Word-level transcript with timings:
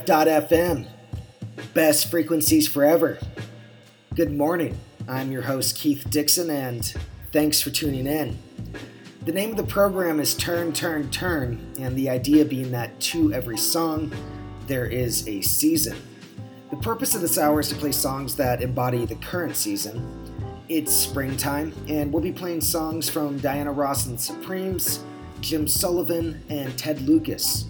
BFF.FM, 0.00 0.86
best 1.74 2.10
frequencies 2.10 2.66
forever. 2.66 3.18
Good 4.14 4.32
morning. 4.32 4.78
I'm 5.06 5.30
your 5.30 5.42
host, 5.42 5.76
Keith 5.76 6.08
Dixon, 6.08 6.48
and 6.48 6.94
thanks 7.32 7.60
for 7.60 7.70
tuning 7.70 8.06
in. 8.06 8.38
The 9.26 9.32
name 9.32 9.50
of 9.50 9.56
the 9.58 9.64
program 9.64 10.18
is 10.18 10.34
Turn, 10.34 10.72
Turn, 10.72 11.10
Turn, 11.10 11.74
and 11.78 11.94
the 11.96 12.08
idea 12.08 12.46
being 12.46 12.70
that 12.70 12.98
to 13.00 13.32
every 13.34 13.58
song, 13.58 14.10
there 14.66 14.86
is 14.86 15.28
a 15.28 15.42
season. 15.42 15.98
The 16.70 16.78
purpose 16.78 17.14
of 17.14 17.20
this 17.20 17.36
hour 17.36 17.60
is 17.60 17.68
to 17.68 17.74
play 17.74 17.92
songs 17.92 18.34
that 18.36 18.62
embody 18.62 19.04
the 19.04 19.16
current 19.16 19.54
season. 19.54 20.02
It's 20.68 20.94
springtime, 20.94 21.74
and 21.88 22.10
we'll 22.10 22.22
be 22.22 22.32
playing 22.32 22.62
songs 22.62 23.10
from 23.10 23.38
Diana 23.38 23.72
Ross 23.72 24.06
and 24.06 24.18
Supremes, 24.18 25.00
Jim 25.42 25.68
Sullivan, 25.68 26.42
and 26.48 26.76
Ted 26.78 27.02
Lucas. 27.02 27.66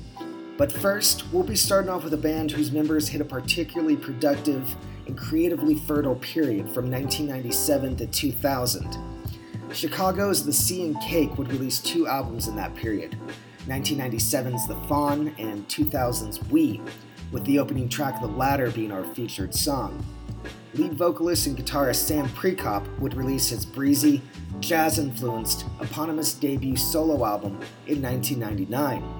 But 0.60 0.70
first, 0.70 1.24
we'll 1.32 1.42
be 1.42 1.56
starting 1.56 1.88
off 1.88 2.04
with 2.04 2.12
a 2.12 2.18
band 2.18 2.50
whose 2.50 2.70
members 2.70 3.08
hit 3.08 3.22
a 3.22 3.24
particularly 3.24 3.96
productive 3.96 4.76
and 5.06 5.16
creatively 5.16 5.74
fertile 5.74 6.16
period 6.16 6.68
from 6.68 6.90
1997 6.90 7.96
to 7.96 8.06
2000. 8.06 8.98
Chicago's 9.72 10.44
The 10.44 10.52
Sea 10.52 10.84
and 10.84 11.00
Cake 11.00 11.38
would 11.38 11.50
release 11.50 11.78
two 11.78 12.06
albums 12.06 12.46
in 12.46 12.56
that 12.56 12.74
period 12.74 13.16
1997's 13.68 14.68
The 14.68 14.76
Fawn 14.86 15.34
and 15.38 15.66
2000's 15.68 16.44
We, 16.50 16.82
with 17.32 17.46
the 17.46 17.58
opening 17.58 17.88
track 17.88 18.16
of 18.16 18.20
the 18.20 18.36
latter 18.36 18.70
being 18.70 18.92
our 18.92 19.04
featured 19.14 19.54
song. 19.54 20.04
Lead 20.74 20.92
vocalist 20.92 21.46
and 21.46 21.56
guitarist 21.56 22.06
Sam 22.06 22.28
Prekop 22.28 22.98
would 22.98 23.14
release 23.14 23.48
his 23.48 23.64
breezy, 23.64 24.20
jazz 24.60 24.98
influenced, 24.98 25.64
eponymous 25.80 26.34
debut 26.34 26.76
solo 26.76 27.24
album 27.24 27.58
in 27.86 28.02
1999 28.02 29.19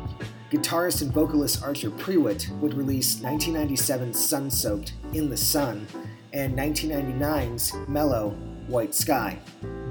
guitarist 0.51 1.03
and 1.03 1.13
vocalist 1.13 1.63
Archer 1.63 1.91
Prewitt 1.91 2.51
would 2.59 2.75
release 2.75 3.21
1997's 3.21 4.19
Sun 4.19 4.51
Soaked 4.51 4.95
In 5.13 5.31
the 5.31 5.37
Sun 5.37 5.87
and 6.33 6.59
1999's 6.59 7.73
Mellow 7.87 8.31
White 8.67 8.95
Sky. 8.95 9.39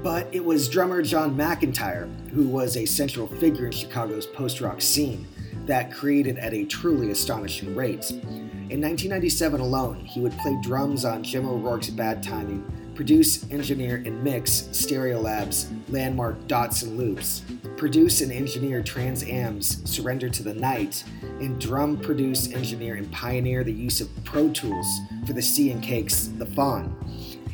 But 0.02 0.28
it 0.32 0.44
was 0.44 0.68
drummer 0.68 1.00
John 1.02 1.34
McEntire, 1.34 2.08
who 2.30 2.46
was 2.46 2.76
a 2.76 2.84
central 2.84 3.26
figure 3.26 3.66
in 3.66 3.72
Chicago's 3.72 4.26
post 4.26 4.60
rock 4.60 4.82
scene, 4.82 5.26
that 5.64 5.92
created 5.92 6.36
at 6.38 6.52
a 6.52 6.66
truly 6.66 7.10
astonishing 7.10 7.74
rate. 7.74 8.10
In 8.10 8.80
1997 8.80 9.60
alone, 9.60 10.04
he 10.04 10.20
would 10.20 10.36
play 10.38 10.56
drums 10.62 11.04
on 11.04 11.22
Jim 11.22 11.46
O'Rourke's 11.46 11.90
Bad 11.90 12.22
Timing 12.22 12.64
produce, 13.00 13.50
engineer, 13.50 14.02
and 14.04 14.22
mix 14.22 14.68
Stereolab's, 14.72 15.70
landmark 15.88 16.46
Dots 16.46 16.82
and 16.82 16.98
Loops, 16.98 17.40
produce 17.78 18.20
and 18.20 18.30
engineer 18.30 18.82
Trans 18.82 19.22
Am's 19.24 19.80
Surrender 19.90 20.28
to 20.28 20.42
the 20.42 20.52
Night, 20.52 21.02
and 21.22 21.58
drum, 21.58 21.96
produce, 21.96 22.52
engineer, 22.52 22.96
and 22.96 23.10
pioneer 23.10 23.64
the 23.64 23.72
use 23.72 24.02
of 24.02 24.24
Pro 24.24 24.50
Tools 24.50 24.86
for 25.26 25.32
the 25.32 25.40
Sea 25.40 25.70
and 25.70 25.82
Cakes 25.82 26.26
The 26.36 26.44
Fawn. 26.44 26.94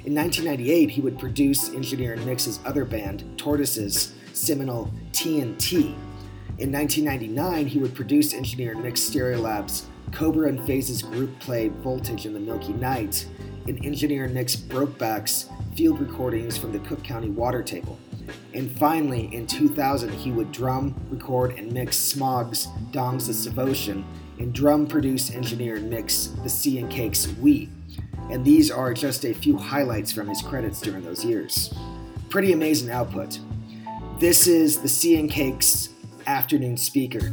In 0.05 0.17
1998, 0.17 0.91
he 0.91 1.01
would 1.01 1.17
produce, 1.17 1.69
engineer, 1.69 2.15
and 2.15 2.27
mix 2.27 2.47
his 2.47 2.59
other 2.65 2.85
band, 2.85 3.23
Tortoise's, 3.39 4.15
seminal 4.33 4.93
TNT. 5.13 5.95
In 6.59 6.73
1999, 6.73 7.69
he 7.69 7.79
would 7.79 7.95
produce, 7.95 8.35
engineer, 8.35 8.73
and 8.73 8.83
mix 8.83 9.01
Stereolab's 9.01 9.87
Cobra 10.11 10.49
and 10.49 10.67
Phase's 10.67 11.03
group 11.03 11.39
play 11.39 11.69
Voltage 11.69 12.27
in 12.27 12.35
the 12.35 12.41
Milky 12.41 12.73
Night, 12.73 13.29
and 13.69 13.85
engineer 13.85 14.29
mix 14.29 14.57
Brokeback's 14.57 15.49
field 15.75 16.01
recordings 16.01 16.57
from 16.57 16.73
the 16.73 16.79
Cook 16.81 17.03
County 17.03 17.31
water 17.31 17.63
table. 17.63 17.99
And 18.55 18.71
finally, 18.79 19.29
in 19.35 19.47
2000, 19.47 20.13
he 20.13 20.33
would 20.33 20.51
drum, 20.51 20.95
record, 21.11 21.59
and 21.59 21.73
mix 21.73 21.97
Smog's 21.97 22.67
Dongs 22.91 23.29
of 23.29 23.43
Devotion, 23.45 24.05
and 24.39 24.53
drum, 24.53 24.87
produce, 24.87 25.31
engineer, 25.31 25.77
and 25.77 25.91
mix 25.91 26.29
The 26.43 26.49
Sea 26.49 26.79
and 26.79 26.91
Cakes 26.91 27.29
We. 27.41 27.69
And 28.31 28.45
these 28.45 28.71
are 28.71 28.93
just 28.93 29.25
a 29.25 29.33
few 29.33 29.57
highlights 29.57 30.11
from 30.13 30.29
his 30.29 30.43
credits 30.43 30.81
during 30.81 31.05
those 31.05 31.25
years. 31.25 31.73
Pretty 32.29 32.53
amazing 32.53 32.91
output. 32.91 33.39
This 34.19 34.47
is 34.47 34.81
The 34.81 34.89
Sea 34.89 35.21
and 35.21 35.31
Cakes 35.31 35.91
Afternoon 36.27 36.77
Speaker. 36.77 37.31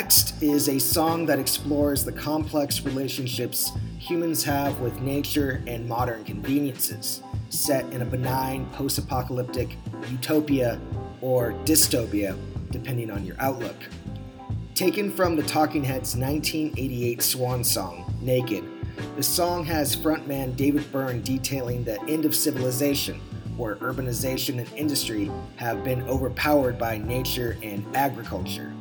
Next 0.00 0.42
is 0.42 0.70
a 0.70 0.80
song 0.80 1.26
that 1.26 1.38
explores 1.38 2.06
the 2.06 2.12
complex 2.12 2.80
relationships 2.86 3.72
humans 3.98 4.42
have 4.42 4.80
with 4.80 4.98
nature 5.02 5.62
and 5.66 5.86
modern 5.86 6.24
conveniences, 6.24 7.22
set 7.50 7.84
in 7.92 8.00
a 8.00 8.04
benign 8.06 8.64
post 8.70 8.96
apocalyptic 8.96 9.76
utopia 10.10 10.80
or 11.20 11.52
dystopia, 11.66 12.34
depending 12.70 13.10
on 13.10 13.26
your 13.26 13.36
outlook. 13.40 13.76
Taken 14.74 15.12
from 15.12 15.36
the 15.36 15.42
Talking 15.42 15.84
Heads' 15.84 16.16
1988 16.16 17.20
swan 17.20 17.62
song, 17.62 18.10
Naked, 18.22 18.64
the 19.16 19.22
song 19.22 19.66
has 19.66 19.94
frontman 19.94 20.56
David 20.56 20.90
Byrne 20.90 21.20
detailing 21.20 21.84
the 21.84 22.00
end 22.08 22.24
of 22.24 22.34
civilization, 22.34 23.20
where 23.58 23.76
urbanization 23.76 24.60
and 24.60 24.72
industry 24.72 25.30
have 25.56 25.84
been 25.84 26.00
overpowered 26.08 26.78
by 26.78 26.96
nature 26.96 27.58
and 27.62 27.84
agriculture. 27.94 28.72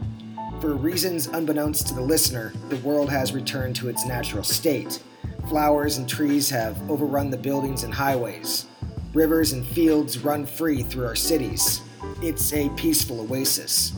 For 0.61 0.73
reasons 0.73 1.27
unbeknownst 1.27 1.87
to 1.87 1.93
the 1.93 2.01
listener, 2.01 2.51
the 2.67 2.75
world 2.77 3.09
has 3.09 3.31
returned 3.31 3.77
to 3.77 3.87
its 3.87 4.05
natural 4.05 4.43
state. 4.43 5.01
Flowers 5.47 5.97
and 5.97 6.07
trees 6.07 6.49
have 6.49 6.77
overrun 6.91 7.29
the 7.29 7.37
buildings 7.37 7.85
and 7.85 7.93
highways. 7.93 8.65
Rivers 9.13 9.53
and 9.53 9.65
fields 9.65 10.19
run 10.19 10.45
free 10.45 10.83
through 10.83 11.05
our 11.05 11.15
cities. 11.15 11.79
It's 12.21 12.51
a 12.51 12.67
peaceful 12.71 13.21
oasis. 13.21 13.93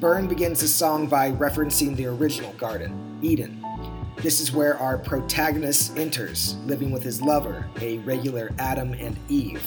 Byrne 0.00 0.26
begins 0.26 0.62
the 0.62 0.66
song 0.66 1.06
by 1.06 1.30
referencing 1.30 1.94
the 1.94 2.06
original 2.06 2.52
garden, 2.54 3.20
Eden. 3.22 3.64
This 4.16 4.40
is 4.40 4.50
where 4.50 4.76
our 4.78 4.98
protagonist 4.98 5.96
enters, 5.96 6.56
living 6.66 6.90
with 6.90 7.04
his 7.04 7.22
lover, 7.22 7.68
a 7.80 7.98
regular 7.98 8.52
Adam 8.58 8.94
and 8.94 9.16
Eve. 9.28 9.62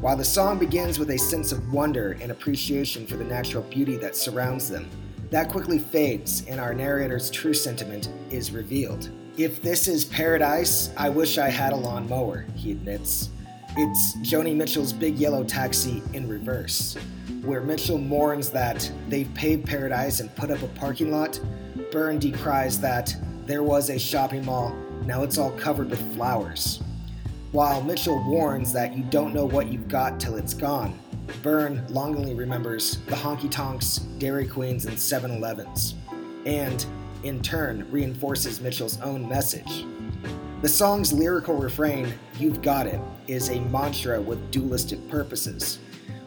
While 0.00 0.16
the 0.16 0.24
song 0.24 0.58
begins 0.58 0.98
with 0.98 1.10
a 1.10 1.18
sense 1.18 1.52
of 1.52 1.70
wonder 1.70 2.16
and 2.22 2.32
appreciation 2.32 3.06
for 3.06 3.18
the 3.18 3.24
natural 3.24 3.62
beauty 3.64 3.98
that 3.98 4.16
surrounds 4.16 4.70
them, 4.70 4.88
that 5.34 5.48
quickly 5.48 5.80
fades 5.80 6.44
and 6.46 6.60
our 6.60 6.72
narrator's 6.72 7.28
true 7.28 7.52
sentiment 7.52 8.08
is 8.30 8.52
revealed. 8.52 9.10
If 9.36 9.60
this 9.62 9.88
is 9.88 10.04
paradise, 10.04 10.90
I 10.96 11.08
wish 11.08 11.38
I 11.38 11.48
had 11.48 11.72
a 11.72 11.76
lawnmower, 11.76 12.46
he 12.54 12.70
admits. 12.70 13.30
It's 13.76 14.16
Joni 14.18 14.54
Mitchell's 14.54 14.92
Big 14.92 15.16
Yellow 15.16 15.42
Taxi 15.42 16.04
in 16.12 16.28
reverse, 16.28 16.96
where 17.42 17.62
Mitchell 17.62 17.98
mourns 17.98 18.50
that 18.50 18.88
they've 19.08 19.34
paved 19.34 19.66
paradise 19.66 20.20
and 20.20 20.32
put 20.36 20.52
up 20.52 20.62
a 20.62 20.68
parking 20.68 21.10
lot. 21.10 21.40
Byrne 21.90 22.20
decries 22.20 22.78
that 22.78 23.16
there 23.44 23.64
was 23.64 23.90
a 23.90 23.98
shopping 23.98 24.44
mall, 24.44 24.70
now 25.04 25.24
it's 25.24 25.36
all 25.36 25.50
covered 25.58 25.90
with 25.90 26.14
flowers. 26.14 26.80
While 27.50 27.82
Mitchell 27.82 28.22
warns 28.28 28.72
that 28.72 28.96
you 28.96 29.02
don't 29.10 29.34
know 29.34 29.46
what 29.46 29.66
you've 29.66 29.88
got 29.88 30.20
till 30.20 30.36
it's 30.36 30.54
gone, 30.54 30.96
Byrne 31.42 31.84
longingly 31.88 32.34
remembers 32.34 32.98
the 33.06 33.14
honky 33.14 33.50
tonks, 33.50 33.98
Dairy 34.18 34.46
Queens, 34.46 34.86
and 34.86 34.98
7 34.98 35.30
Elevens, 35.30 35.94
and, 36.46 36.84
in 37.22 37.40
turn, 37.42 37.90
reinforces 37.90 38.60
Mitchell's 38.60 39.00
own 39.00 39.28
message. 39.28 39.84
The 40.62 40.68
song's 40.68 41.12
lyrical 41.12 41.56
refrain, 41.56 42.14
You've 42.38 42.62
Got 42.62 42.86
It, 42.86 43.00
is 43.26 43.50
a 43.50 43.60
mantra 43.60 44.20
with 44.20 44.50
dualistic 44.50 45.06
purposes. 45.08 45.78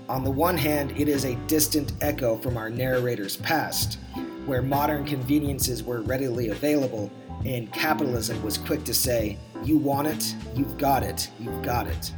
On 0.10 0.24
the 0.24 0.32
one 0.32 0.58
hand, 0.58 0.92
it 0.96 1.08
is 1.08 1.26
a 1.26 1.36
distant 1.48 1.94
echo 2.02 2.38
from 2.38 2.56
our 2.56 2.70
narrator's 2.70 3.38
past, 3.38 4.00
where 4.46 4.62
modern 4.62 5.06
conveniences 5.06 5.84
were 5.84 6.02
readily 6.02 6.50
available 6.50 7.12
and 7.46 7.72
capitalism 7.74 8.42
was 8.44 8.58
quick 8.58 8.84
to 8.86 8.94
say, 8.94 9.38
You 9.64 9.78
want 9.78 10.08
it, 10.08 10.36
you've 10.56 10.78
got 10.78 11.04
it, 11.04 11.30
you've 11.40 11.62
got 11.62 11.88
it. 11.88 12.12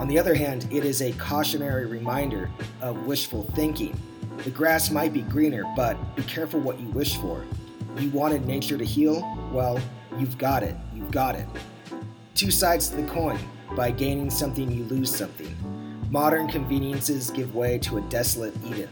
On 0.00 0.08
the 0.08 0.18
other 0.18 0.34
hand, 0.34 0.66
it 0.70 0.82
is 0.82 1.02
a 1.02 1.12
cautionary 1.12 1.84
reminder 1.84 2.50
of 2.80 3.04
wishful 3.04 3.42
thinking. 3.54 3.94
The 4.44 4.50
grass 4.50 4.90
might 4.90 5.12
be 5.12 5.20
greener, 5.20 5.62
but 5.76 6.16
be 6.16 6.22
careful 6.22 6.58
what 6.58 6.80
you 6.80 6.86
wish 6.88 7.18
for. 7.18 7.44
You 7.98 8.08
wanted 8.08 8.46
nature 8.46 8.78
to 8.78 8.84
heal? 8.84 9.20
Well, 9.52 9.78
you've 10.16 10.38
got 10.38 10.62
it, 10.62 10.74
you've 10.94 11.10
got 11.10 11.34
it. 11.34 11.46
Two 12.34 12.50
sides 12.50 12.88
to 12.88 12.96
the 12.96 13.06
coin. 13.08 13.38
By 13.76 13.90
gaining 13.90 14.30
something, 14.30 14.72
you 14.72 14.84
lose 14.84 15.14
something. 15.14 15.54
Modern 16.10 16.48
conveniences 16.48 17.30
give 17.30 17.54
way 17.54 17.78
to 17.80 17.98
a 17.98 18.00
desolate 18.08 18.54
Eden. 18.64 18.88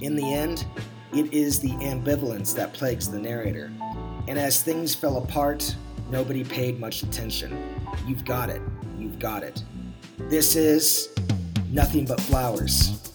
In 0.00 0.16
the 0.16 0.34
end, 0.34 0.66
it 1.12 1.32
is 1.32 1.60
the 1.60 1.70
ambivalence 1.70 2.52
that 2.56 2.72
plagues 2.72 3.08
the 3.08 3.20
narrator. 3.20 3.70
And 4.26 4.40
as 4.40 4.60
things 4.60 4.92
fell 4.92 5.18
apart, 5.18 5.76
nobody 6.10 6.42
paid 6.42 6.80
much 6.80 7.04
attention. 7.04 7.56
You've 8.08 8.24
got 8.24 8.50
it, 8.50 8.60
you've 8.98 9.20
got 9.20 9.44
it. 9.44 9.62
This 10.18 10.56
is 10.56 11.08
Nothing 11.70 12.06
But 12.06 12.20
Flowers. 12.20 13.05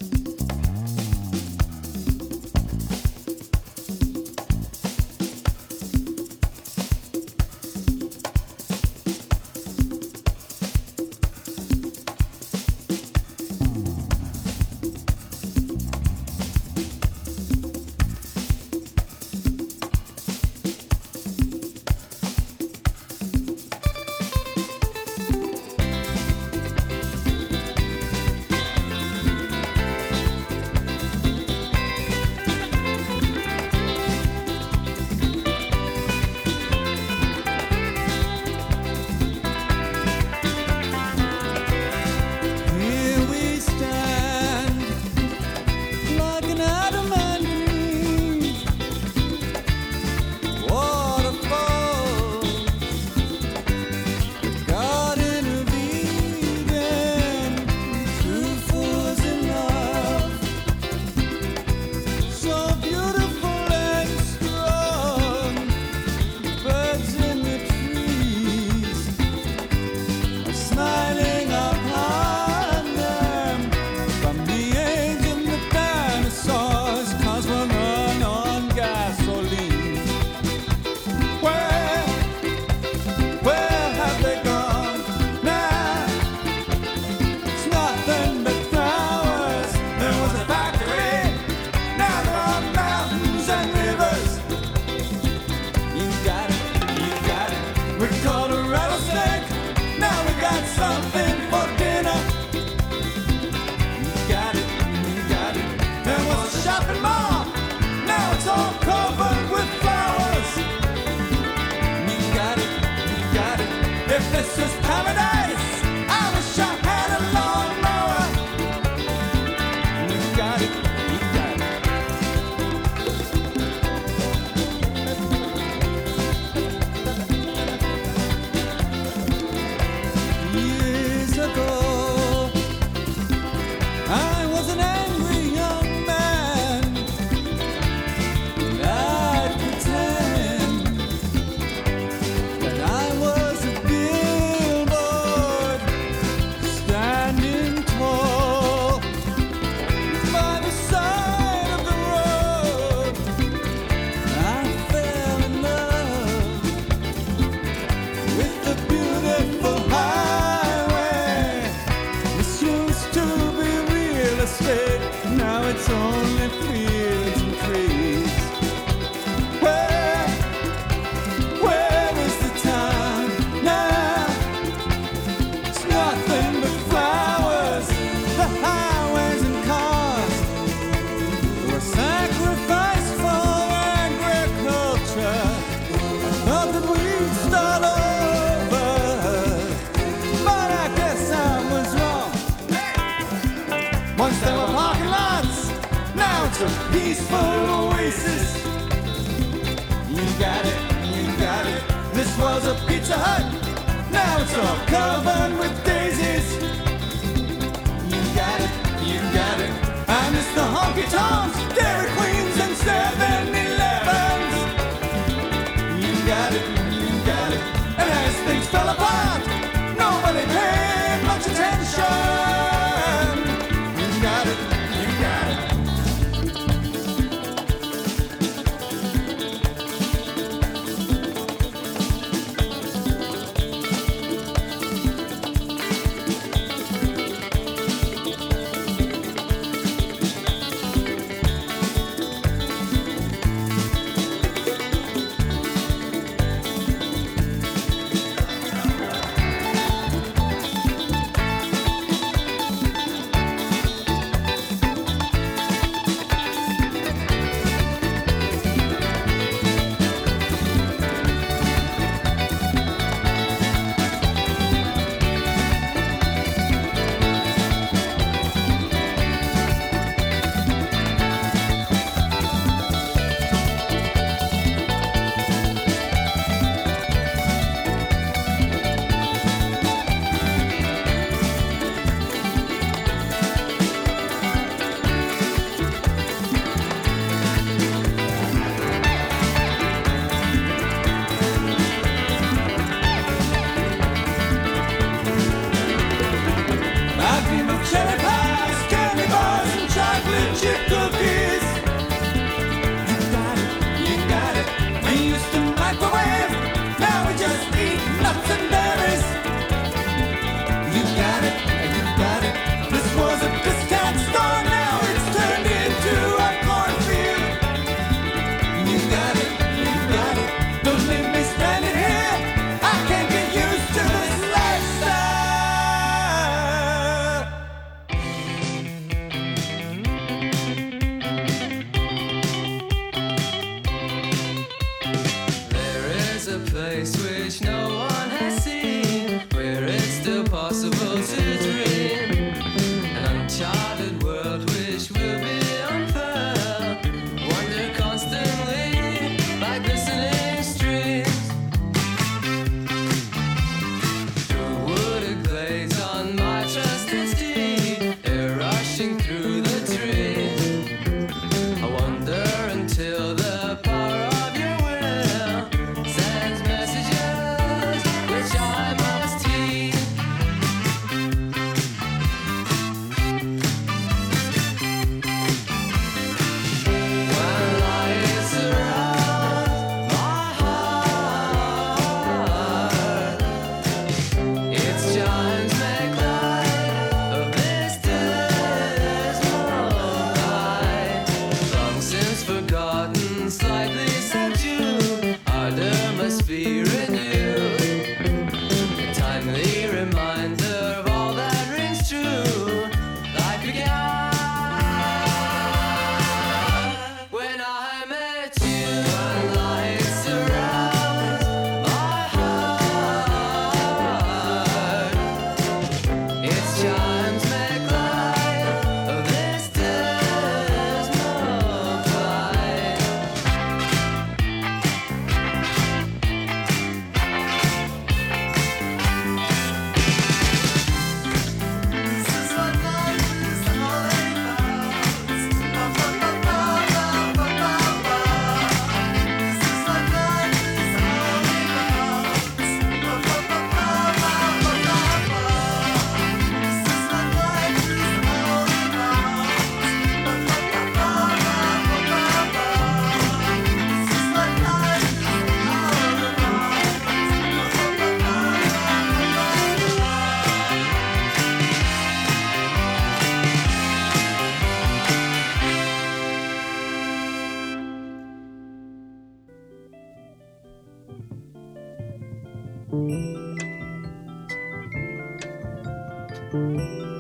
I 476.54 477.11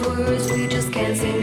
words 0.00 0.50
we 0.52 0.66
just 0.66 0.92
can't 0.92 1.16
say, 1.16 1.33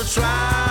Gonna 0.00 0.08
try, 0.08 0.69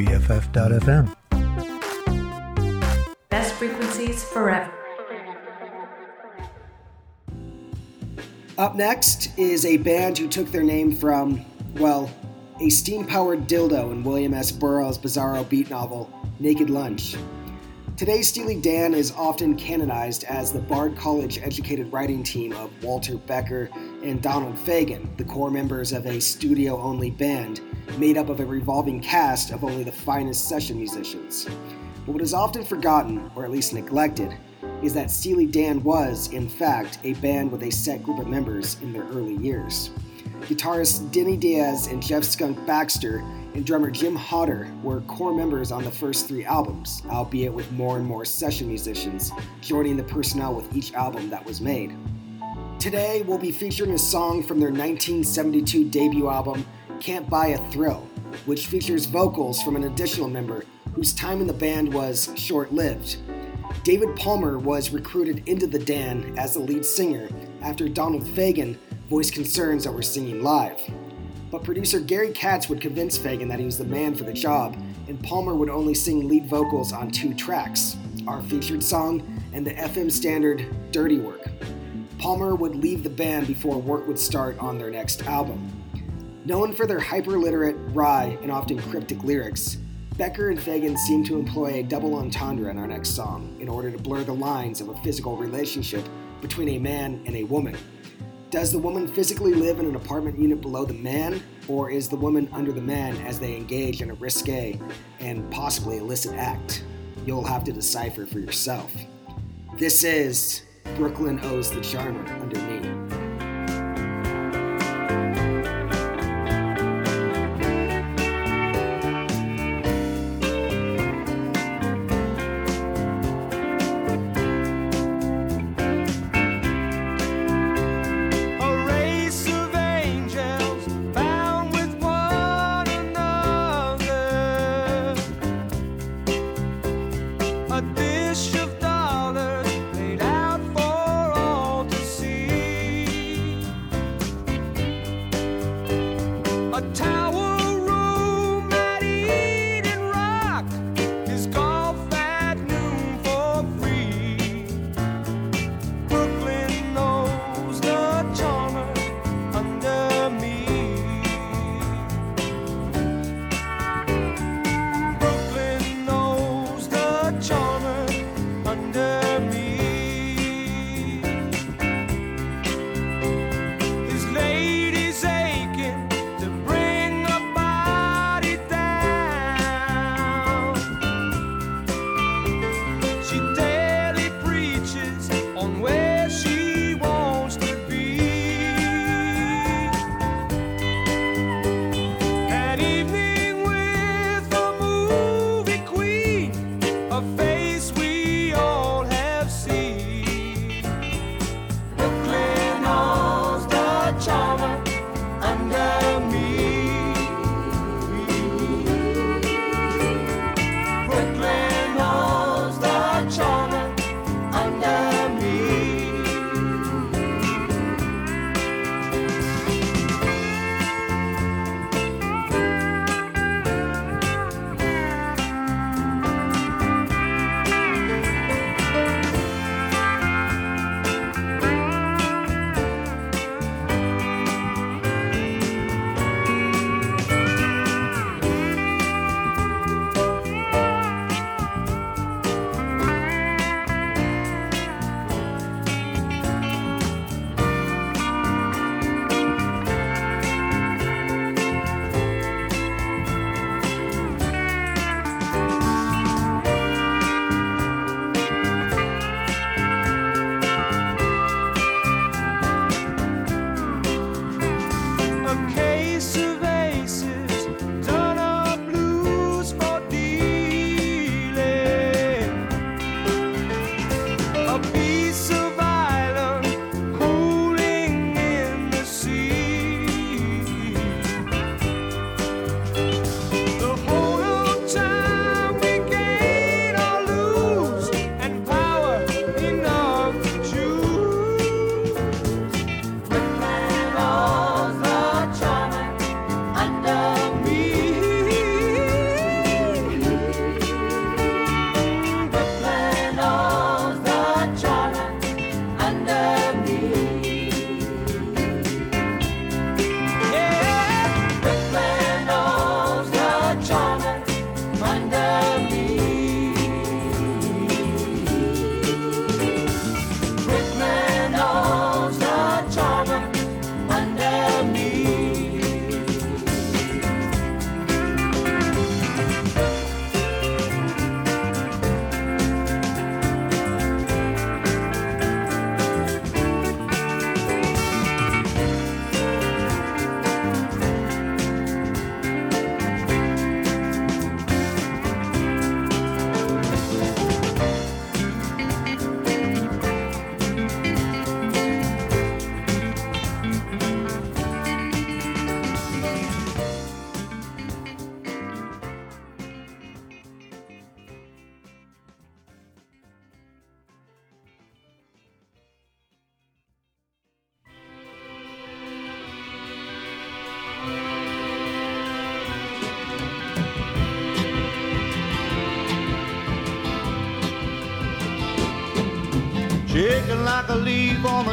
BFF.FM. 0.00 1.14
Best 3.28 3.54
frequencies 3.56 4.24
forever. 4.24 4.72
Up 8.56 8.76
next 8.76 9.38
is 9.38 9.66
a 9.66 9.76
band 9.76 10.16
who 10.16 10.26
took 10.26 10.50
their 10.50 10.62
name 10.62 10.90
from, 10.92 11.44
well, 11.74 12.10
a 12.62 12.70
steam 12.70 13.06
powered 13.06 13.46
dildo 13.46 13.92
in 13.92 14.02
William 14.02 14.32
S. 14.32 14.50
Burroughs' 14.50 14.96
bizarro 14.96 15.46
beat 15.46 15.68
novel, 15.68 16.10
Naked 16.38 16.70
Lunch. 16.70 17.14
Today, 17.98 18.22
Steely 18.22 18.58
Dan 18.58 18.94
is 18.94 19.12
often 19.12 19.54
canonized 19.54 20.24
as 20.24 20.50
the 20.50 20.60
Bard 20.60 20.96
College 20.96 21.38
educated 21.42 21.92
writing 21.92 22.22
team 22.22 22.54
of 22.54 22.70
Walter 22.82 23.16
Becker, 23.16 23.68
and 24.02 24.22
Donald 24.22 24.56
Fagen, 24.56 25.16
the 25.16 25.24
core 25.24 25.50
members 25.50 25.92
of 25.92 26.06
a 26.06 26.20
studio 26.20 26.80
only 26.80 27.10
band 27.10 27.60
made 27.98 28.16
up 28.16 28.28
of 28.28 28.40
a 28.40 28.44
revolving 28.44 29.00
cast 29.00 29.50
of 29.50 29.64
only 29.64 29.84
the 29.84 29.92
finest 29.92 30.48
session 30.48 30.76
musicians. 30.76 31.46
But 32.06 32.12
what 32.12 32.22
is 32.22 32.34
often 32.34 32.64
forgotten, 32.64 33.30
or 33.34 33.44
at 33.44 33.50
least 33.50 33.74
neglected, 33.74 34.34
is 34.82 34.94
that 34.94 35.10
Steely 35.10 35.46
Dan 35.46 35.82
was, 35.82 36.32
in 36.32 36.48
fact, 36.48 36.98
a 37.04 37.14
band 37.14 37.52
with 37.52 37.62
a 37.62 37.70
set 37.70 38.02
group 38.02 38.18
of 38.18 38.26
members 38.26 38.76
in 38.82 38.92
their 38.92 39.04
early 39.04 39.36
years. 39.36 39.90
Guitarists 40.42 41.10
Denny 41.12 41.36
Diaz 41.36 41.88
and 41.88 42.02
Jeff 42.02 42.24
Skunk 42.24 42.64
Baxter 42.66 43.18
and 43.54 43.66
drummer 43.66 43.90
Jim 43.90 44.16
Hodder 44.16 44.72
were 44.82 45.02
core 45.02 45.34
members 45.34 45.70
on 45.70 45.84
the 45.84 45.90
first 45.90 46.26
three 46.26 46.44
albums, 46.44 47.02
albeit 47.10 47.52
with 47.52 47.70
more 47.72 47.98
and 47.98 48.06
more 48.06 48.24
session 48.24 48.68
musicians 48.68 49.32
joining 49.60 49.96
the 49.96 50.04
personnel 50.04 50.54
with 50.54 50.74
each 50.74 50.94
album 50.94 51.28
that 51.28 51.44
was 51.44 51.60
made. 51.60 51.94
Today, 52.80 53.20
we'll 53.26 53.36
be 53.36 53.52
featuring 53.52 53.90
a 53.90 53.98
song 53.98 54.42
from 54.42 54.58
their 54.58 54.70
1972 54.70 55.90
debut 55.90 56.30
album, 56.30 56.64
Can't 56.98 57.28
Buy 57.28 57.48
a 57.48 57.70
Thrill, 57.70 58.08
which 58.46 58.68
features 58.68 59.04
vocals 59.04 59.62
from 59.62 59.76
an 59.76 59.84
additional 59.84 60.30
member 60.30 60.64
whose 60.94 61.12
time 61.12 61.42
in 61.42 61.46
the 61.46 61.52
band 61.52 61.92
was 61.92 62.32
short 62.36 62.72
lived. 62.72 63.18
David 63.84 64.16
Palmer 64.16 64.58
was 64.58 64.94
recruited 64.94 65.46
into 65.46 65.66
the 65.66 65.78
Dan 65.78 66.34
as 66.38 66.54
the 66.54 66.60
lead 66.60 66.82
singer 66.82 67.28
after 67.60 67.86
Donald 67.86 68.24
Fagen 68.24 68.78
voiced 69.10 69.34
concerns 69.34 69.86
over 69.86 70.00
singing 70.00 70.42
live. 70.42 70.80
But 71.50 71.64
producer 71.64 72.00
Gary 72.00 72.32
Katz 72.32 72.70
would 72.70 72.80
convince 72.80 73.18
Fagen 73.18 73.48
that 73.48 73.58
he 73.58 73.66
was 73.66 73.76
the 73.76 73.84
man 73.84 74.14
for 74.14 74.24
the 74.24 74.32
job, 74.32 74.74
and 75.06 75.22
Palmer 75.22 75.54
would 75.54 75.68
only 75.68 75.92
sing 75.92 76.26
lead 76.26 76.46
vocals 76.46 76.94
on 76.94 77.10
two 77.10 77.34
tracks 77.34 77.98
our 78.26 78.40
featured 78.44 78.82
song 78.82 79.22
and 79.52 79.66
the 79.66 79.74
FM 79.74 80.10
standard 80.10 80.64
Dirty 80.92 81.18
Work. 81.18 81.46
Palmer 82.20 82.54
would 82.54 82.76
leave 82.76 83.02
the 83.02 83.08
band 83.08 83.46
before 83.46 83.78
work 83.78 84.06
would 84.06 84.18
start 84.18 84.58
on 84.58 84.76
their 84.76 84.90
next 84.90 85.22
album. 85.22 85.72
Known 86.44 86.74
for 86.74 86.86
their 86.86 87.00
hyper-literate, 87.00 87.76
wry, 87.94 88.36
and 88.42 88.52
often 88.52 88.78
cryptic 88.78 89.24
lyrics, 89.24 89.78
Becker 90.18 90.50
and 90.50 90.60
Fagen 90.60 90.98
seem 90.98 91.24
to 91.24 91.38
employ 91.38 91.76
a 91.76 91.82
double 91.82 92.16
entendre 92.16 92.70
in 92.70 92.76
our 92.76 92.86
next 92.86 93.16
song 93.16 93.56
in 93.58 93.70
order 93.70 93.90
to 93.90 93.96
blur 93.96 94.22
the 94.22 94.34
lines 94.34 94.82
of 94.82 94.90
a 94.90 94.96
physical 94.98 95.38
relationship 95.38 96.06
between 96.42 96.68
a 96.68 96.78
man 96.78 97.22
and 97.24 97.36
a 97.36 97.44
woman. 97.44 97.74
Does 98.50 98.70
the 98.70 98.78
woman 98.78 99.08
physically 99.08 99.54
live 99.54 99.80
in 99.80 99.86
an 99.86 99.96
apartment 99.96 100.38
unit 100.38 100.60
below 100.60 100.84
the 100.84 100.92
man, 100.92 101.42
or 101.68 101.90
is 101.90 102.06
the 102.06 102.16
woman 102.16 102.50
under 102.52 102.70
the 102.72 102.82
man 102.82 103.16
as 103.26 103.40
they 103.40 103.56
engage 103.56 104.02
in 104.02 104.10
a 104.10 104.14
risque 104.14 104.78
and 105.20 105.50
possibly 105.50 105.96
illicit 105.96 106.34
act? 106.34 106.84
You'll 107.24 107.44
have 107.44 107.64
to 107.64 107.72
decipher 107.72 108.26
for 108.26 108.40
yourself. 108.40 108.94
This 109.78 110.04
is 110.04 110.64
Brooklyn 111.00 111.40
Owes 111.44 111.70
the 111.70 111.80
Charmer 111.80 112.30
under 112.42 112.60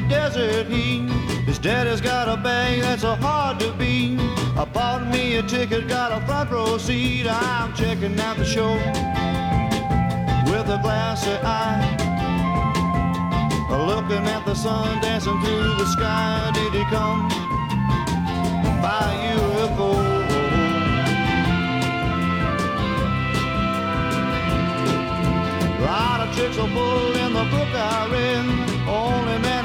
the 0.01 0.07
desert 0.07 0.67
heat. 0.67 1.09
His 1.47 1.57
daddy's 1.57 2.01
got 2.01 2.27
a 2.27 2.37
bag 2.37 2.81
that's 2.81 3.01
so 3.01 3.15
hard 3.15 3.59
to 3.61 3.71
beat. 3.73 4.19
I 4.55 4.65
bought 4.65 5.07
me 5.07 5.37
a 5.37 5.43
ticket, 5.43 5.87
got 5.87 6.11
a 6.11 6.23
front 6.27 6.51
row 6.51 6.77
seat. 6.77 7.25
I'm 7.27 7.73
checking 7.73 8.19
out 8.19 8.37
the 8.37 8.45
show 8.45 8.73
with 10.51 10.69
a 10.69 10.79
glassy 10.83 11.31
eye. 11.41 11.95
Looking 13.71 14.25
at 14.27 14.45
the 14.45 14.53
sun 14.53 15.01
dancing 15.01 15.39
through 15.41 15.75
the 15.81 15.85
sky. 15.87 16.51
Did 16.53 16.73
he 16.73 16.83
come 16.95 17.27
by 18.81 19.01
UFO? 19.33 20.27
lot 25.87 26.27
of 26.27 26.35
tricks 26.35 26.57
are 26.57 26.67
pulled 26.67 27.15
in 27.15 27.33
the 27.33 27.45
book 27.53 27.71
I 27.73 28.07
read. 28.11 28.67
Only 28.87 29.37
man 29.39 29.56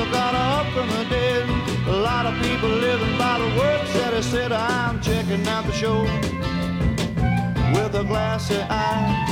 I 0.00 0.04
that 0.04 0.12
got 0.12 0.34
up 0.34 0.66
from 0.72 0.88
the 0.88 1.04
dead. 1.10 1.46
A 1.86 1.92
lot 1.92 2.24
of 2.24 2.34
people 2.42 2.70
living 2.70 3.18
by 3.18 3.38
the 3.38 3.48
words 3.58 3.92
that 3.94 4.14
he 4.14 4.22
said. 4.22 4.50
I'm 4.50 4.98
checking 5.02 5.46
out 5.46 5.66
the 5.66 5.72
show 5.72 6.02
with 7.74 7.94
a 7.94 8.04
glassy 8.04 8.56
eye. 8.70 9.26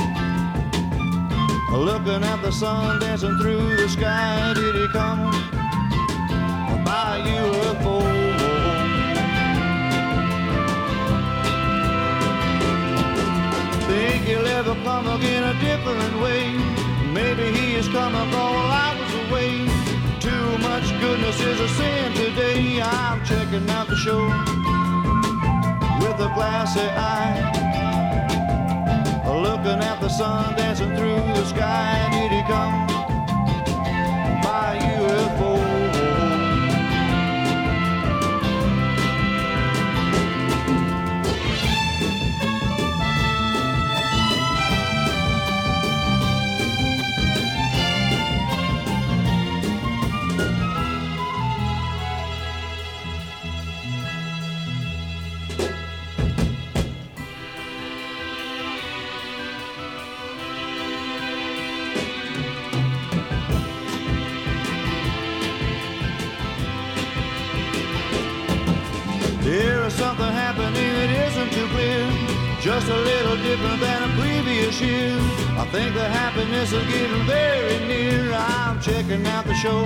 Looking 1.71 2.23
at 2.23 2.41
the 2.43 2.51
sun 2.51 2.99
dancing 2.99 3.37
through 3.39 3.77
the 3.77 3.89
sky. 3.89 4.53
Did 4.53 4.75
he 4.75 4.87
come 4.89 5.31
by 6.85 7.23
UFO? 7.25 8.01
Think 13.87 14.23
he'll 14.25 14.45
ever 14.45 14.75
come 14.83 15.07
again 15.07 15.43
a 15.45 15.53
different 15.59 16.21
way. 16.21 16.53
Maybe 17.11 17.57
he 17.57 17.73
is 17.73 17.87
coming 17.87 18.29
while 18.31 18.71
I 18.85 18.95
was 18.99 19.31
away. 19.31 19.78
Too 20.19 20.57
much 20.57 20.89
goodness 20.99 21.39
is 21.39 21.59
a 21.61 21.67
sin 21.69 22.13
today. 22.13 22.81
I'm 22.81 23.23
checking 23.23 23.69
out 23.69 23.87
the 23.87 23.95
show 23.95 24.25
with 26.01 26.19
a 26.19 26.29
glassy 26.35 26.81
eye. 26.81 27.39
Looking 29.25 29.81
at 29.81 30.01
the 30.01 30.09
sun 30.09 30.55
dancing 30.57 30.93
through 30.97 31.15
the 31.15 31.45
sky. 31.45 32.09
Did 32.11 32.31
he 32.31 32.41
come 32.43 32.87
by 34.43 34.77
UFO? 34.81 35.68
Just 72.69 72.87
a 72.87 72.97
little 72.97 73.35
different 73.37 73.81
than 73.81 74.03
a 74.03 74.21
previous 74.21 74.79
year. 74.79 75.17
I 75.57 75.67
think 75.71 75.95
the 75.95 76.07
happiness 76.07 76.71
is 76.71 76.85
getting 76.93 77.25
very 77.25 77.79
near. 77.87 78.31
I'm 78.31 78.79
checking 78.79 79.25
out 79.25 79.45
the 79.45 79.55
show 79.55 79.81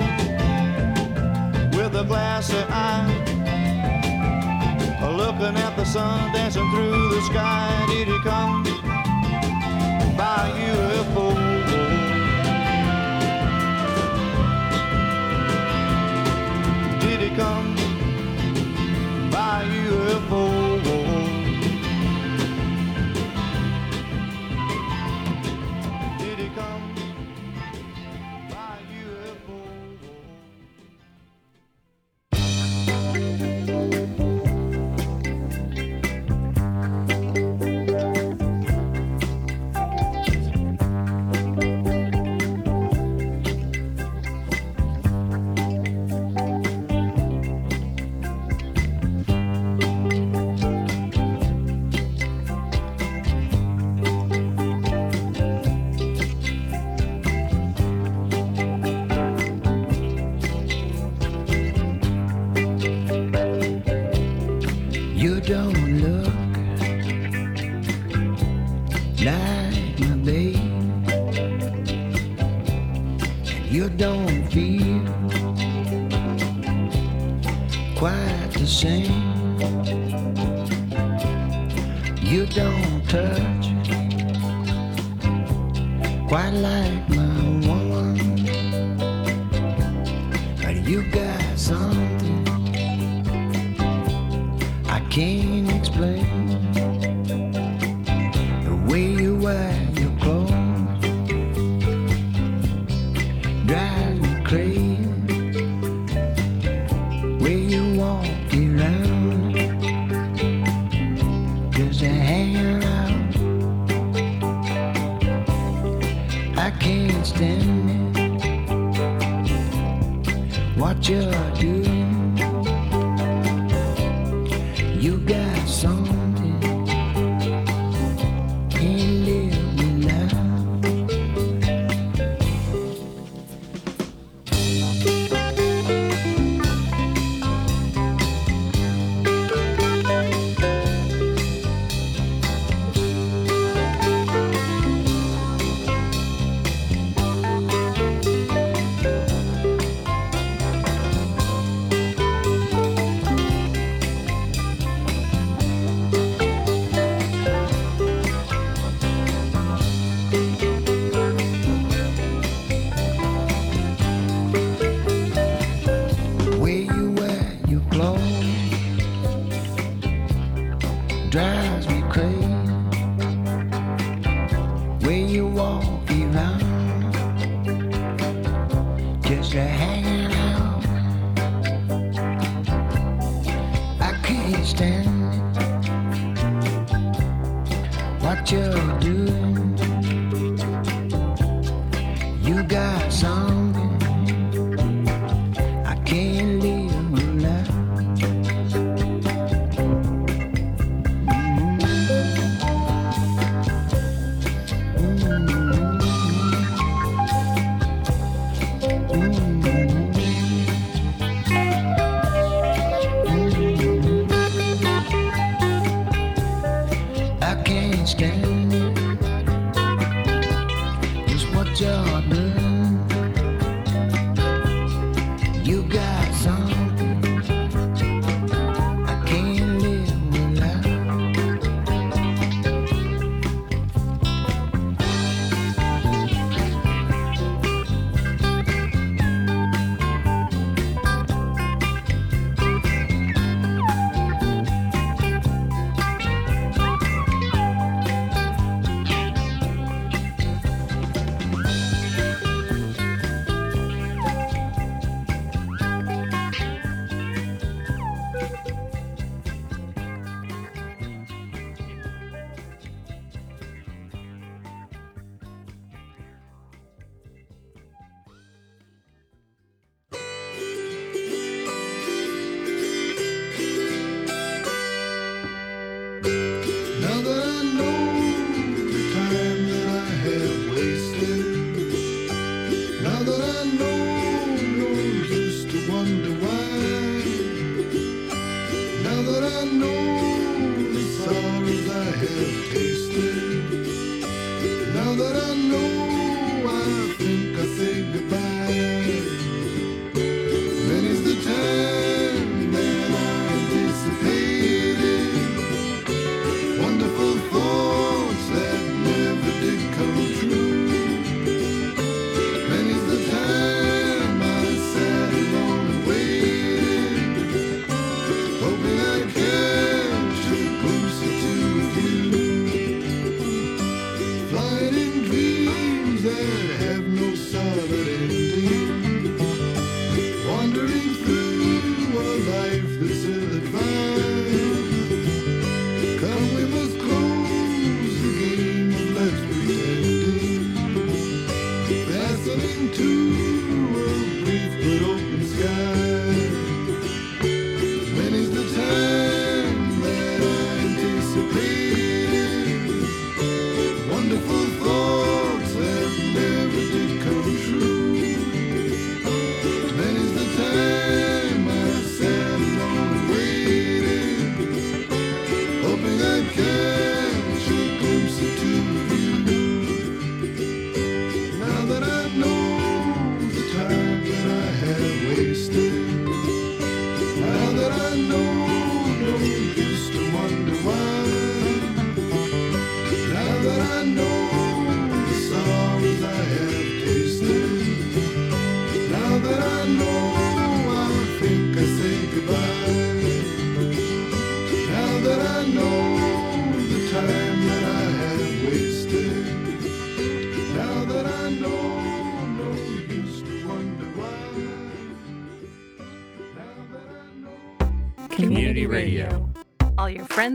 with 1.78 1.96
a 1.96 2.04
glassy 2.04 2.58
eye. 2.68 3.08
Looking 5.00 5.56
at 5.56 5.74
the 5.76 5.86
sun 5.86 6.30
dancing 6.34 6.70
through 6.72 7.08
the 7.14 7.22
sky. 7.22 7.86
Did 7.88 8.08
he 8.08 8.18
come 8.20 8.64
by 10.18 10.52
UFO? 10.68 11.23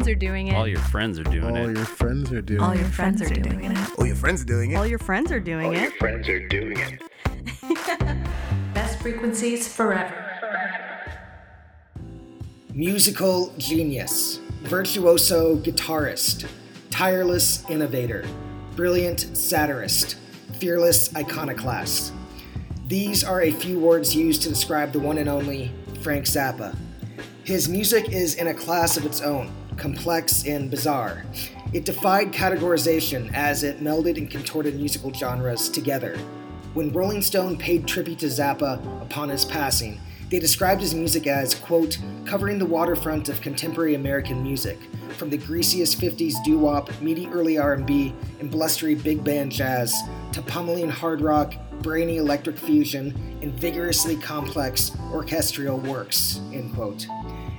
Are 0.09 0.15
doing 0.15 0.47
it. 0.47 0.55
All 0.55 0.67
your 0.67 0.79
friends 0.79 1.19
are 1.19 1.23
doing 1.23 1.55
it. 1.55 1.59
All 1.59 1.69
it. 1.69 1.77
your 1.77 1.85
friends 1.85 2.31
are 2.31 2.41
doing 2.41 2.59
it. 2.59 2.63
All 2.63 2.71
it. 2.71 2.79
your 2.79 2.89
friends 2.89 3.21
are 3.21 3.29
doing 3.29 3.61
it. 3.71 3.89
Oh, 3.97 4.03
your 4.03 4.15
friends 4.15 4.41
are 4.41 4.45
doing 4.45 4.71
it. 4.71 4.75
All 4.75 4.85
your 4.85 4.99
friends 4.99 5.31
are 5.31 5.39
doing 5.39 5.73
it. 5.73 5.93
friends 5.93 6.27
are 6.27 6.47
doing 6.47 6.77
it. 6.77 7.01
Best 8.73 8.99
frequencies 8.99 9.67
forever. 9.67 10.25
Musical 12.73 13.53
genius, 13.57 14.37
virtuoso 14.61 15.57
guitarist, 15.57 16.47
tireless 16.89 17.69
innovator, 17.69 18.25
brilliant 18.75 19.35
satirist, 19.37 20.15
fearless 20.59 21.13
iconoclast. 21.15 22.13
These 22.87 23.23
are 23.23 23.41
a 23.41 23.51
few 23.51 23.79
words 23.79 24.15
used 24.15 24.41
to 24.43 24.49
describe 24.49 24.93
the 24.93 24.99
one 24.99 25.17
and 25.17 25.29
only 25.29 25.71
Frank 26.01 26.25
Zappa. 26.25 26.75
His 27.43 27.67
music 27.67 28.11
is 28.11 28.35
in 28.35 28.47
a 28.47 28.53
class 28.53 28.95
of 28.95 29.05
its 29.05 29.21
own, 29.21 29.51
complex 29.79 30.45
and 30.45 30.69
bizarre. 30.69 31.23
It 31.73 31.85
defied 31.85 32.31
categorization 32.33 33.33
as 33.33 33.63
it 33.63 33.81
melded 33.81 34.17
and 34.17 34.29
contorted 34.29 34.75
musical 34.75 35.13
genres 35.13 35.69
together. 35.69 36.17
When 36.73 36.91
Rolling 36.91 37.21
Stone 37.21 37.57
paid 37.57 37.87
tribute 37.87 38.19
to 38.19 38.27
Zappa 38.27 38.79
upon 39.01 39.29
his 39.29 39.45
passing, 39.45 39.99
they 40.29 40.39
described 40.39 40.81
his 40.81 40.93
music 40.93 41.25
as, 41.25 41.55
quote, 41.55 41.97
covering 42.25 42.59
the 42.59 42.65
waterfront 42.65 43.29
of 43.29 43.41
contemporary 43.41 43.95
American 43.95 44.43
music, 44.43 44.77
from 45.17 45.29
the 45.31 45.37
greasiest 45.37 45.99
50s 45.99 46.35
doo-wop, 46.43 46.89
meaty 47.01 47.27
early 47.27 47.57
R&B, 47.57 48.13
and 48.39 48.51
blustery 48.51 48.93
big 48.93 49.23
band 49.23 49.51
jazz, 49.51 49.99
to 50.31 50.41
pummeling 50.43 50.89
hard 50.89 51.21
rock, 51.21 51.55
brainy 51.81 52.17
electric 52.17 52.57
fusion, 52.57 53.39
and 53.41 53.53
vigorously 53.53 54.15
complex 54.17 54.91
orchestral 55.11 55.79
works, 55.79 56.39
end 56.53 56.73
quote. 56.75 57.07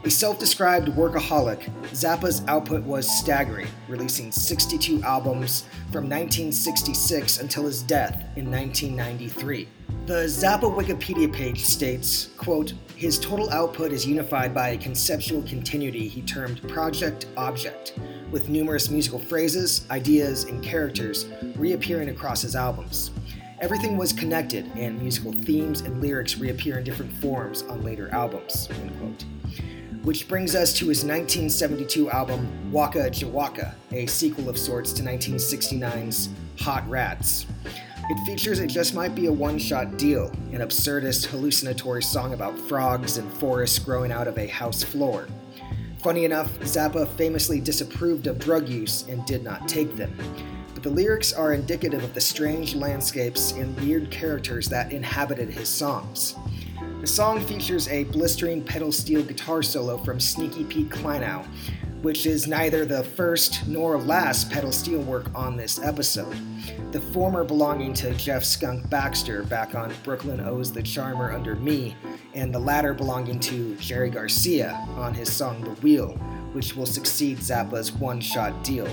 A 0.03 0.11
self 0.11 0.39
described 0.39 0.89
workaholic, 0.89 1.71
Zappa's 1.93 2.43
output 2.49 2.83
was 2.85 3.07
staggering, 3.19 3.67
releasing 3.87 4.33
62 4.33 5.03
albums 5.03 5.65
from 5.93 6.09
1966 6.09 7.41
until 7.41 7.65
his 7.65 7.83
death 7.83 8.15
in 8.35 8.51
1993. 8.51 9.69
The 10.07 10.25
Zappa 10.25 10.75
Wikipedia 10.75 11.31
page 11.31 11.63
states, 11.63 12.31
quote, 12.39 12.73
his 12.97 13.19
total 13.19 13.51
output 13.51 13.93
is 13.93 14.07
unified 14.07 14.55
by 14.55 14.71
a 14.71 14.79
conceptual 14.79 15.43
continuity 15.43 16.09
he 16.09 16.23
termed 16.23 16.67
project 16.67 17.27
object, 17.37 17.99
with 18.31 18.49
numerous 18.49 18.89
musical 18.89 19.19
phrases, 19.19 19.85
ideas, 19.91 20.45
and 20.45 20.65
characters 20.65 21.27
reappearing 21.57 22.09
across 22.09 22.41
his 22.41 22.57
albums. 22.57 23.11
Everything 23.61 23.99
was 23.99 24.15
connected, 24.15 24.65
and 24.77 24.99
musical 24.99 25.33
themes 25.45 25.83
and 25.83 26.01
lyrics 26.01 26.39
reappear 26.39 26.79
in 26.79 26.85
different 26.85 27.13
forms 27.19 27.61
on 27.65 27.83
later 27.85 28.09
albums. 28.15 28.67
End 28.71 28.99
quote. 28.99 29.25
Which 30.03 30.29
brings 30.29 30.55
us 30.55 30.73
to 30.79 30.89
his 30.89 31.05
1972 31.05 32.11
album 32.11 32.73
Waka 32.73 33.11
Jawaka, 33.11 33.75
a 33.93 34.07
sequel 34.07 34.49
of 34.49 34.57
sorts 34.57 34.95
to 34.95 35.03
1969's 35.03 36.31
Hot 36.61 36.89
Rats. 36.89 37.45
It 38.09 38.25
features 38.25 38.61
It 38.61 38.69
just 38.69 38.95
might 38.95 39.15
be 39.15 39.27
a 39.27 39.33
one 39.33 39.59
shot 39.59 39.99
deal, 39.99 40.31
an 40.53 40.63
absurdist, 40.63 41.27
hallucinatory 41.27 42.03
song 42.03 42.33
about 42.33 42.59
frogs 42.59 43.19
and 43.19 43.31
forests 43.35 43.79
growing 43.79 44.11
out 44.11 44.27
of 44.27 44.39
a 44.39 44.47
house 44.47 44.83
floor. 44.83 45.29
Funny 45.99 46.25
enough, 46.25 46.51
Zappa 46.61 47.07
famously 47.17 47.61
disapproved 47.61 48.27
of 48.27 48.39
drug 48.39 48.71
use 48.71 49.07
and 49.07 49.25
did 49.27 49.45
not 49.45 49.69
take 49.69 49.97
them. 49.97 50.17
But 50.73 50.83
the 50.83 50.89
lyrics 50.89 51.35
are 51.35 51.53
indicative 51.53 52.03
of 52.03 52.15
the 52.15 52.23
strange 52.23 52.75
landscapes 52.75 53.53
and 53.53 53.79
weird 53.81 54.11
characters 54.11 54.67
that 54.71 54.93
inhabited 54.93 55.51
his 55.51 55.69
songs. 55.69 56.37
The 57.01 57.07
song 57.07 57.41
features 57.41 57.89
a 57.89 58.05
blistering 58.05 58.63
pedal 58.63 58.93
steel 58.93 59.23
guitar 59.23 59.63
solo 59.63 59.97
from 59.97 60.21
Sneaky 60.21 60.65
Pete 60.65 60.91
Kleinow, 60.91 61.47
which 62.03 62.27
is 62.27 62.47
neither 62.47 62.85
the 62.85 63.03
first 63.03 63.67
nor 63.67 63.99
last 63.99 64.51
pedal 64.51 64.71
steel 64.71 65.01
work 65.01 65.35
on 65.35 65.57
this 65.57 65.81
episode, 65.83 66.37
the 66.93 67.01
former 67.01 67.43
belonging 67.43 67.95
to 67.95 68.13
Jeff 68.17 68.45
Skunk 68.45 68.91
Baxter 68.91 69.45
back 69.45 69.75
on 69.75 69.95
Brooklyn 70.05 70.43
Owes 70.43 70.73
the 70.73 70.83
Charmer 70.83 71.33
Under 71.33 71.57
Me, 71.57 71.97
and 72.35 72.55
the 72.55 72.59
latter 72.59 72.93
belonging 72.93 73.41
to 73.41 73.75
Jerry 73.77 74.11
Garcia 74.11 74.73
on 74.97 75.15
his 75.15 75.33
song 75.33 75.63
The 75.63 75.71
Wheel, 75.81 76.13
which 76.53 76.77
will 76.77 76.85
succeed 76.85 77.39
Zappa's 77.39 77.93
one 77.93 78.21
shot 78.21 78.63
deal. 78.63 78.89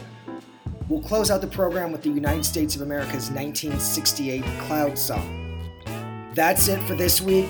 We'll 0.88 1.02
close 1.02 1.30
out 1.30 1.42
the 1.42 1.48
program 1.48 1.92
with 1.92 2.04
the 2.04 2.10
United 2.10 2.46
States 2.46 2.74
of 2.74 2.84
America's 2.84 3.30
1968 3.30 4.46
Cloud 4.62 4.98
Song. 4.98 5.44
That's 6.34 6.70
it 6.70 6.82
for 6.84 6.96
this 6.96 7.20
week. 7.20 7.50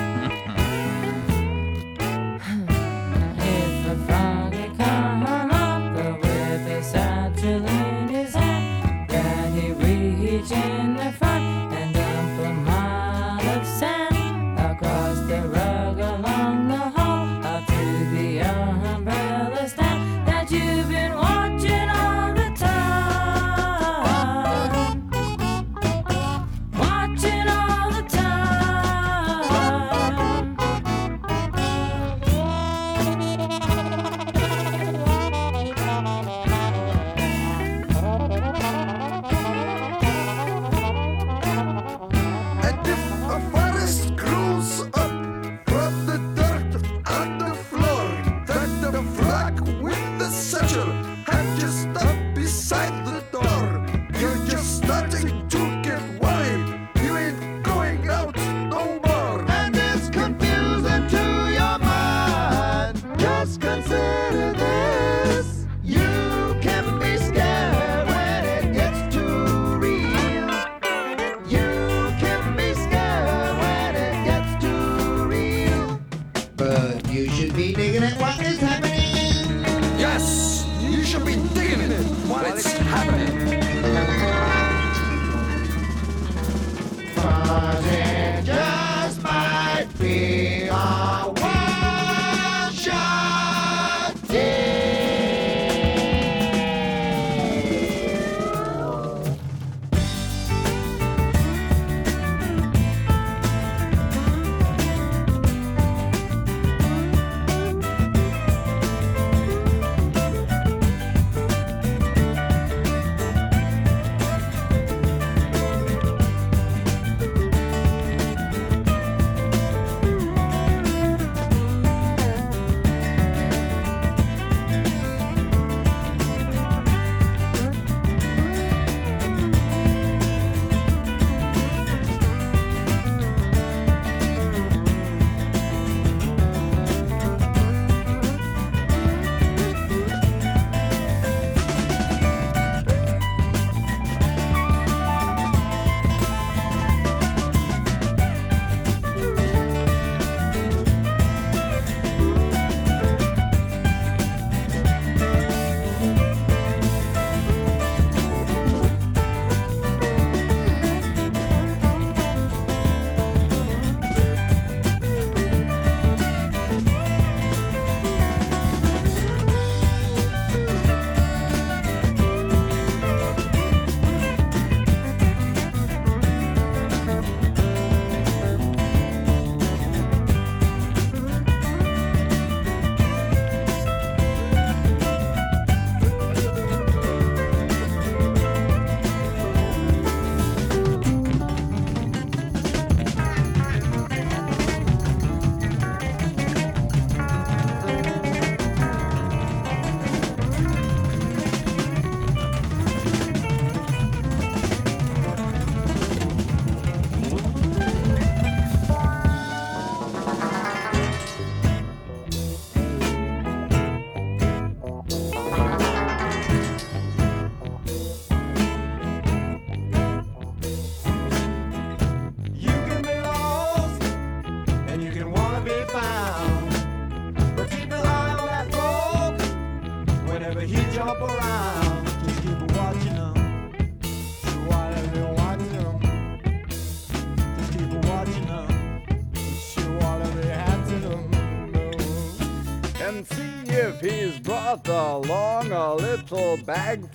Along 244.91 245.71
a 245.71 245.95
little 245.95 246.57
bag 246.57 247.10